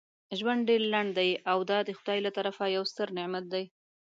[0.39, 3.63] ژوند ډیر لنډ دی او دا دخدای له طرفه یو ستر نعمت دی.